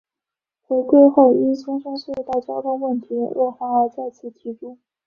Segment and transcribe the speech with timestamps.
[0.63, 4.79] 回归后因松山隧道交通问题恶化而再次提出。